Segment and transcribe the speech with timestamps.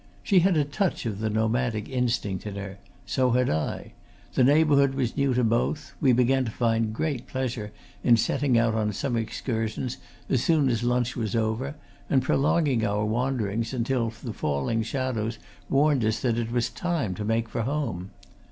[0.23, 3.93] She had a touch of the nomadic instinct in her; so had I;
[4.33, 7.71] the neighbourhood was new to both; we began to find great pleasure
[8.03, 9.91] in setting out on some excursion
[10.27, 11.75] as soon as lunch was over
[12.09, 15.37] and prolonging our wanderings until the falling shadows
[15.69, 18.09] warned us that it was time to make for home.